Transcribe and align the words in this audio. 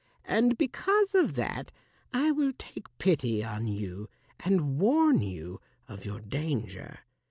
And 0.25 0.57
because 0.57 1.13
of 1.13 1.35
that, 1.35 1.71
I 2.11 2.31
will 2.31 2.53
take 2.57 2.87
pity 2.97 3.43
on 3.43 3.67
you 3.67 4.09
and 4.43 4.79
warn 4.79 5.21
you 5.21 5.61
of 5.87 6.05
your 6.05 6.19
danger. 6.19 7.01